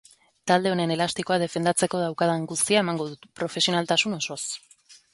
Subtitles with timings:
[0.51, 4.45] Talde honen elastikoa defendatzeko daukadan guztia emango dut, profesionaltasun osoz.